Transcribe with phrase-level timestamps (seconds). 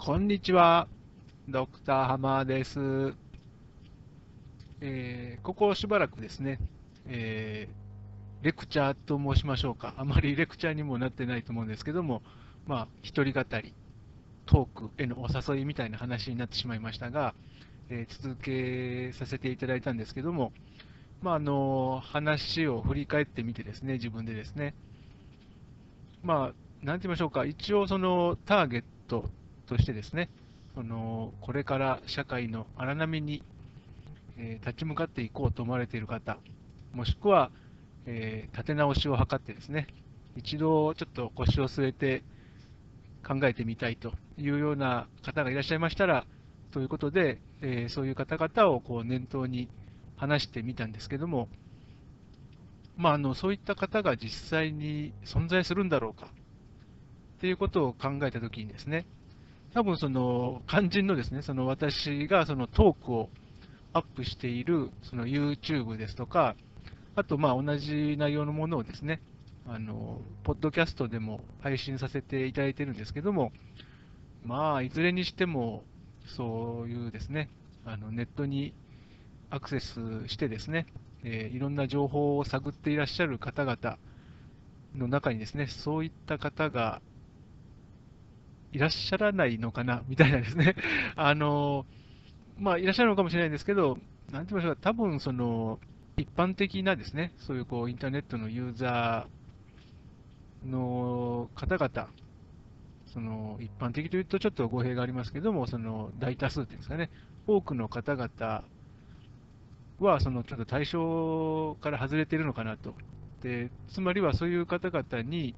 [0.00, 0.86] こんにちは、
[1.48, 3.14] ドクターハマーです。
[4.80, 6.60] えー、ここしばらくですね、
[7.08, 12.22] えー、レクチャーと申しましょうか、あまりレクチャーにもなってないと思うんですけども、
[12.68, 13.74] まあ、一人語り、
[14.46, 17.34] トークへのお誘いみたいな話になってしまいましたが、
[17.90, 20.52] えー、続けさせていただいたんですけども、
[21.22, 24.76] まあ、あの話を振り返ってみてですね、自分でですね、
[26.22, 29.28] まあ、なんて言いましょうか、一応そのターゲット
[29.68, 30.30] としてですね、
[30.74, 33.42] そのこれから社会の荒波に、
[34.36, 36.38] えー、立ち向かっていこうと思われている方、
[36.92, 37.50] もしくは、
[38.06, 39.86] えー、立て直しを図ってですね、
[40.36, 42.22] 一度ちょっと腰を据えて
[43.26, 46.24] 考えてみたいというような方がいらっしゃいましたら、
[46.70, 49.68] ということで、えー、そういう方々をこう念頭に
[50.16, 51.48] 話してみたんですけども、
[52.96, 56.28] まあ、あのそういった方が実際に存在するんだろうか
[57.40, 59.06] ということを考えたときにですね、
[59.74, 63.28] 多分その肝心のですね、その私がそのトークを
[63.92, 66.56] アップしているその YouTube ですとか、
[67.14, 69.20] あとまあ同じ内容のものをですね、
[69.66, 73.52] あの、ポッドキャストでも配信させていただいてるんですけども、
[74.44, 75.84] まあ、いずれにしても、
[76.36, 77.50] そういうですね、
[77.84, 78.72] あのネットに
[79.50, 79.94] アクセス
[80.28, 80.86] してですね、
[81.22, 83.98] えー、いろんな情報を探っていらっしゃる方々
[84.94, 87.02] の中にですね、そういった方が
[88.72, 90.74] いらっしゃらないのかな、みたいなですね。
[91.16, 91.86] あの、
[92.58, 93.98] まあ、いらっしゃるのかもしれないんですけど、
[94.30, 95.80] なんて言いましょうか、多分その、
[96.16, 102.08] 一般的なですね、そういうこう、インターネットのユーザーの方々、
[103.06, 107.10] その、一般的というとちょっと語弊がありますけども、その、大多数っていうんですかね、
[107.46, 108.64] 多くの方々
[109.98, 112.94] は、その、ちょっと対象から外れているのかなと。
[113.42, 115.54] で、つまりはそういう方々に、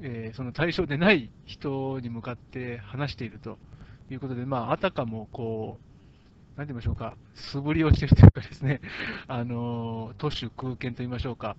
[0.00, 3.58] えー、その対象でない人に向かって話していると
[4.10, 5.78] いうことで、まあ、あたかもこ
[6.56, 8.80] う、なんて言いましょうか、素振りをしているというかですね、
[9.26, 11.56] あの都市空間と言いましょうか、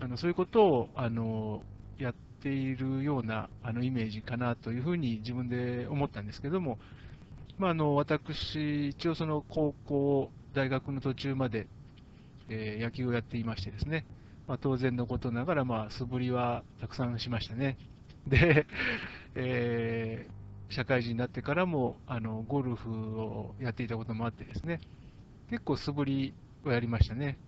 [0.00, 1.62] あのそういうことをあの
[1.98, 6.78] やっているようなあのイメージかなというふうに自分で思ったんですけども、
[7.58, 11.66] まあ、あの私、一応その高校、大学の途中まで、
[12.48, 14.06] えー、野球をやっていましてですね、
[14.50, 17.78] まあ、当然のことながら、まあ、素振りはたくさんしましたね。
[18.26, 18.66] で、
[19.36, 24.80] えー、社会人になってからもあのゴルフをやっていたこともあってですね、
[25.50, 26.34] 結構素振り
[26.64, 27.38] をやりましたね。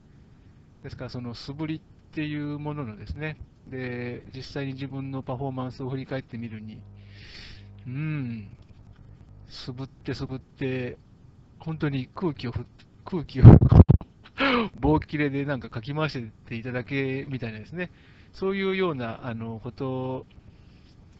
[0.84, 1.80] ですから、その素振りっ
[2.12, 3.36] ていうもののですね、
[3.66, 6.80] で、実際に自分のパフォーマンスを振り返ってみるに、
[7.84, 8.46] うん、
[9.48, 10.98] 素振って素振って、
[11.58, 12.52] 本当に空気を
[13.04, 13.44] 空気を
[14.74, 17.90] 棒切れでなんか書き回していただけみたいなですね、
[18.32, 20.26] そういうようなあのこと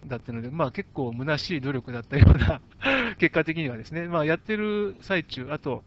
[0.07, 2.63] だったので、まあ、結構虚しい努力だったような
[3.19, 5.85] 結果的にはですね、まあ、やってる最中、あと、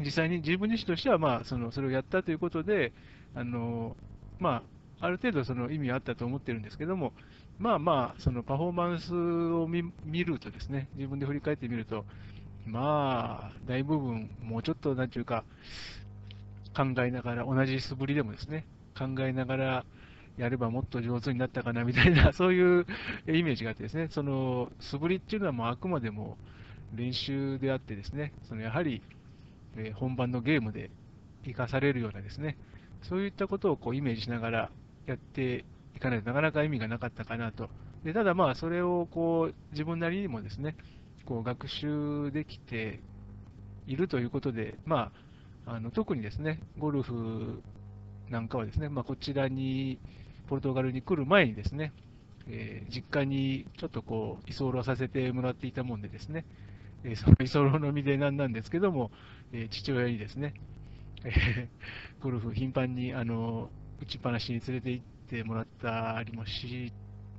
[0.00, 2.94] 実際に自分自身としては、まあ、そのそれをやったということで、
[3.34, 3.96] あの
[4.38, 4.64] ま
[5.00, 7.14] あ、ある程度その意味はあったと思ってるんですけども、
[7.58, 12.06] まあまあ、そのパフォーマンスを見るとですね、自分で振り返ってみると、
[12.64, 15.46] まあ、大部分、もうちょっと、なんていうか、
[16.76, 18.66] 考えながら、同じ素振りでもですね、
[18.96, 19.84] 考えながら
[20.36, 22.86] やればもっと上手になったかなみたいな、 そういう
[23.28, 26.38] イメージがあってですね、その素振りっていうのはもうあくまでも
[26.94, 29.02] 練習であってですね、そのやはり、
[29.76, 30.90] え本番のゲームで
[31.44, 32.56] 生かされるようなですね、
[33.02, 34.70] そういったことをこうイメージしながら
[35.06, 35.64] やって
[35.96, 37.70] いかないとなかなか意味がなかったかなと。
[38.04, 40.74] でただまあ、それをこう自分なりにもですね、
[41.26, 43.00] こう学習できて
[43.86, 45.29] いるということで、まあ、
[45.66, 47.62] あの特にですね、ゴルフ
[48.30, 49.98] なんかはですね、まあ、こちらに、
[50.48, 51.92] ポルトガルに来る前にですね、
[52.48, 56.44] えー、実家にちょっとこう、居候させてもらっていたもんでですね、
[57.04, 59.10] えー、その居候の身でなんなんですけども、
[59.52, 60.54] えー、父親にですね、
[61.24, 61.68] え
[62.20, 63.68] ゴルフ頻繁にあの
[64.00, 66.92] 打ちっぱなしに連れて行ってもらったりもし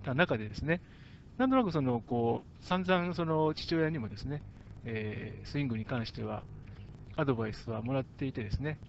[0.04, 0.82] た中でですね、
[1.38, 4.44] なんとなくそのこう散々その父親にもですね、
[4.86, 6.44] えスイングに関しては、
[7.16, 8.80] アドバイスはもらっていてですね、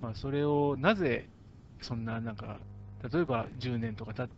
[0.00, 1.28] まあ、それをなぜ
[1.80, 2.58] そんななんか、
[3.10, 4.28] 例えば10年とか経っ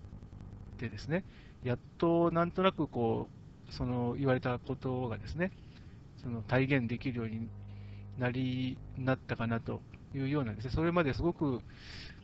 [0.78, 1.24] てですね、
[1.64, 3.28] やっとなんとなくこ
[3.68, 5.50] う、その言われたことがですね、
[6.22, 7.48] その体現できるように
[8.18, 9.80] なり、なったかなと
[10.14, 11.60] いうようなですね、それまですごく、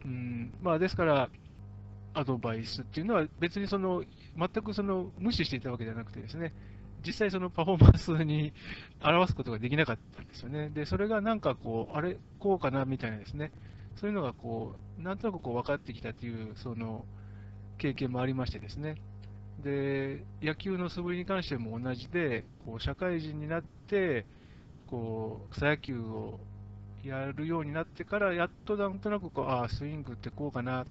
[0.04, 1.30] うん、まあですから、
[2.14, 4.04] アドバイスっていうのは別にその、
[4.36, 6.52] 全くその無視していたわけじゃなくてですね、
[7.06, 8.52] 実際そのパフォーマンスに
[9.02, 10.70] 表すことができなかったんですよね。
[10.70, 13.52] で、それがなんかこう、あれ、こうかなみたいなですね、
[13.96, 17.04] そういうのがこう、なんとなくこう分かってきたという、その
[17.78, 18.96] 経験もありましてですね。
[19.62, 24.26] で、野球の素振りに関しても同じで、こう社会人になって、
[24.86, 26.40] こう草野球を
[27.04, 30.86] やるようになってから、やっとなんとなくこう、ああ、スイングってこうかな、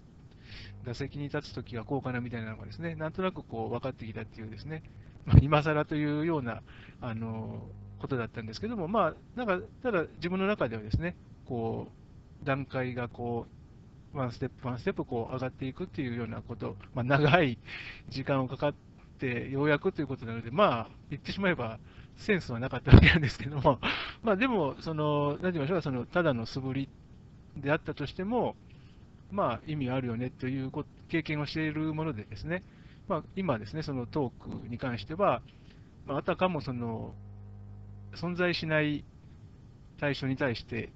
[0.86, 4.84] 打席に立つときはこうかなみたいなのがですね、なんとなくこう分かってきたっていうですね、
[5.42, 6.62] 今更というような
[7.02, 7.62] あの
[8.00, 11.16] ことだったんですけども、まあ、なんかただ自分の中ではですね、
[11.46, 11.88] こ
[12.42, 13.46] う段階がこ
[14.14, 17.58] う、ワンステップ、ワンステップこう上がっていくっていうようなこと、まあ、長い
[18.10, 18.74] 時間をかかっ
[19.20, 21.80] て、ようやくということなので、まあ、言ってしまえば、
[22.18, 23.80] センスはなかったわけなんですけども、
[24.24, 26.90] まあでも、その、なんて言いましょう、その、ただの素振り
[27.58, 28.56] であったとしても、
[29.32, 30.72] まあ、意味あるよねという
[31.10, 32.64] 経験をしているものでですね、
[33.08, 35.42] まあ、今ですね、そのトークに関しては、
[36.06, 37.14] まあ、あたかもその、
[38.16, 39.06] 存在しない
[40.00, 40.92] 対象に対して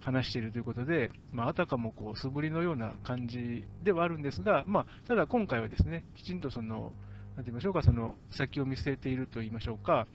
[0.00, 6.92] 話しているということで、まあ、あたかもこう素振りのような感じではあるんですが、まあ、ただ今回はですね、きちんとその、
[7.36, 10.06] なんて言いましょうか、その先を見据えていると言いましょうか、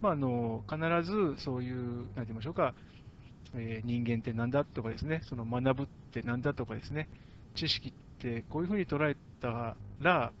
[0.00, 2.74] まあ、あの必ずそういう、なんて言いましょうか、
[3.54, 7.08] えー、人間って何だとかですね、その学ぶって何だとかですね、
[7.54, 10.32] 知識ってこういうふうに捉えたら、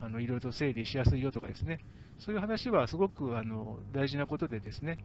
[0.00, 1.80] あのいろいろと整理しやすいよとかですね、
[2.18, 4.98] そういう話はすごくあの大事なことでですね、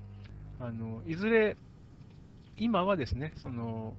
[0.60, 1.58] あのいずれ、
[2.58, 3.94] 今はですね、その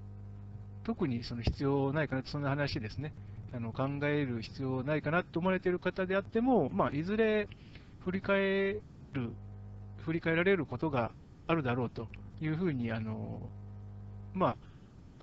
[0.84, 3.12] 特にその必要ないかなと、そんな話ですね、
[3.52, 7.48] あの考える必要ないかなと思われている方であっても、まあ、いずれ
[8.04, 8.80] 振り返
[9.12, 9.32] る、
[10.04, 11.10] 振り返られることが
[11.46, 12.08] あるだろうと
[12.40, 13.40] いうふうに、あの
[14.34, 14.56] まあ、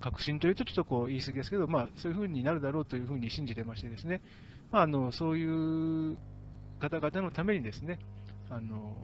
[0.03, 4.21] 確信というとちょっとこう言い過ぎですけど、まあ、そういうふうになるだろうというふうに信じてましてですね、
[4.69, 6.17] まあ、あのそういう
[6.81, 7.99] 方々のためにですね、
[8.49, 8.97] あの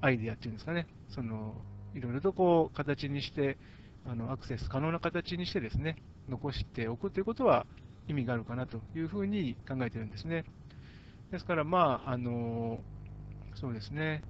[0.00, 1.54] アイデアっていうんですかね、その
[1.94, 3.56] いろいろとこう形にして、
[4.04, 5.94] あのアクセス可能な形にしてですね、
[6.28, 7.64] 残しておくということは
[8.08, 10.44] 意味があるかなというふうに考えてるんですね。
[11.30, 12.80] ですから、まあ、あの
[13.54, 14.24] そうですね、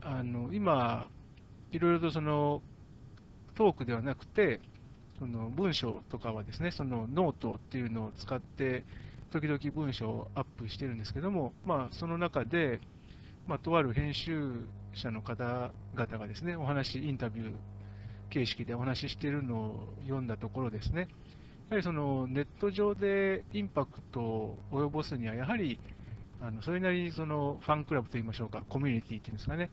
[0.00, 1.08] あの今、
[1.72, 2.62] いろいろとその
[3.56, 4.60] トークではなくて、
[5.18, 8.84] その文章とかはですね、そのノートっていうのを使って、
[9.32, 12.80] 時々文章をアップしてるんですけども、まあ、その中で、
[13.46, 17.52] まあ、とある編集者の方々がですね、お話、インタビュー
[18.30, 21.08] 形式でお話ししてるのを読んだところですね、
[21.68, 25.78] やはりそのネット上でインパクトを及ぼすには、やはり
[26.40, 29.70] あのそれなりにそのファンクラブといいましょうか、コミュニティっていうんですかね、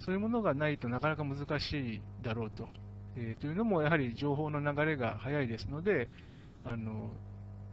[0.00, 2.68] そういうものがないとなかなか難しいだろうと。
[3.16, 6.08] えー、というのも、やはり情報の流れが早いですので、
[6.64, 7.10] あの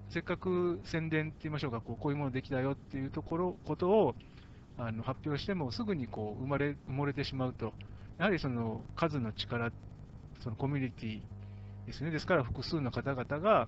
[0.10, 4.16] せっかく宣伝って言いましょうか、こうこういうものできたよっていうところことを
[4.78, 7.74] あの発表しても、すぐにこう生まれ埋もれてしまうと、
[8.18, 9.72] やはりその数の力、
[10.42, 11.22] そのコミュニティ
[11.86, 13.68] ですね、ですから複数の方々が、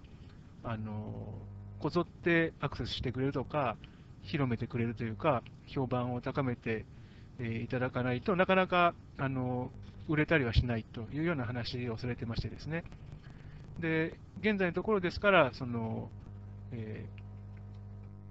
[0.64, 1.34] あの
[1.80, 3.78] こぞってアクセスしてくれるとか、
[4.24, 6.86] 広めてくれるというか、評判を高めて
[7.40, 9.72] えいただかないとなかなかあの
[10.08, 12.84] 売れたりはしないというような話をされてましてですね。
[13.80, 16.10] で、現在のところですから、その、
[16.72, 17.06] え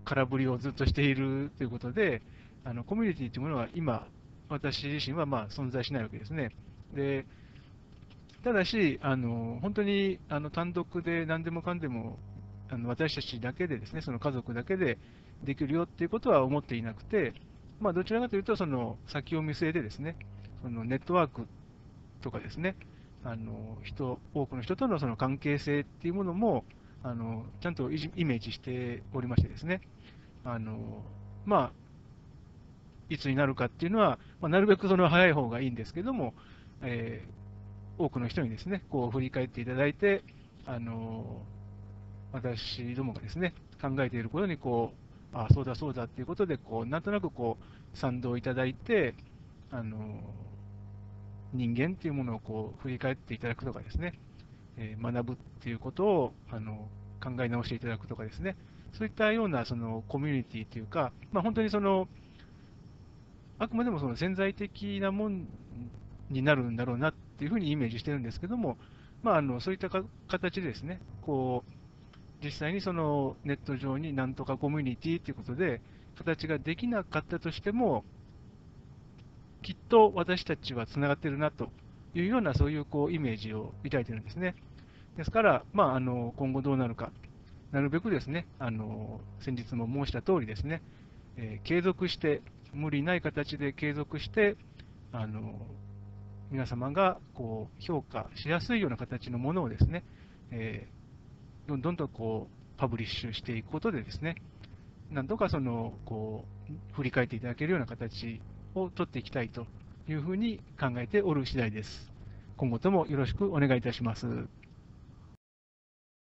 [0.05, 2.22] ー、空振りをずっとしているということで、
[2.64, 4.06] あのコミュニティというものは今、
[4.49, 6.50] 私自身はまあ存在しないわけですね。
[6.94, 7.25] で
[8.43, 12.19] ただし、あの本当にあの単独で何でもかんでも
[12.70, 14.99] あの私たちだけでですね、その家族だけで
[15.44, 17.34] できるよっていうことは思っていなくて、
[17.81, 20.17] まあ、どちらかというと、その先を見据えてですね、
[20.62, 21.46] そのネットワーク
[22.20, 22.77] とかですね、
[23.24, 26.65] あの人多くの人とのその関係性っていうものも、
[27.03, 29.81] あのちゃんとイメージしておりましてですね、
[30.44, 31.05] あの
[31.44, 31.72] まあ、
[33.08, 36.34] いつになるかっていうのは、まあ、なるべくその早い方がいいんですけども、
[36.82, 40.22] えー、多くの人にですね、こう振り返っていただいて、
[40.67, 41.43] あの
[42.32, 49.15] 私どもがですね、考えていることにこうあそうだそうだっていうことで、こうなんとなくこう賛同いただいて、
[49.70, 49.96] あの
[51.52, 54.14] 人間っていうものをこう振り返っていただくとかですね、
[54.76, 56.88] え、学ぶっていうことをあの
[57.22, 58.56] 考え直していただくとかですね、
[58.92, 62.08] そういったようなそのコミュニティというか、まあ、本当にその、
[63.58, 65.46] あくまでもその潜在的なもん
[66.30, 68.78] になるんだろうなっていうふうにイメージしてるんですけども、
[69.22, 75.82] まあ、あのそういった形でですね、こう実際にそのネット上になんとかコミュニティということで、
[76.16, 78.04] 形ができなかったとしても、
[79.62, 81.70] きっと私たちはつながってるなと
[82.14, 84.55] いうような、そういうこうイメージを抱いてるんですね。
[85.17, 87.12] ですから、まあ、あの今後どうなるか、
[87.72, 90.82] なるべくですね、あの先日も申した通りですね、
[91.36, 94.56] えー、継続して、無理ない形で継続して、
[95.12, 95.67] あの
[96.50, 100.05] 皆様がこう評価しやすいような形のものをですね、
[100.50, 101.00] えー
[101.70, 104.34] どんどんとこうパブリッシュしていくことでですね、
[105.10, 108.40] なんとかその、こう、振り返っていただけるような形
[108.74, 109.69] を取っていきたいと
[110.08, 112.12] いうふうに考えておる次第です。
[112.56, 114.48] 今後ともよろしくお願いいたします。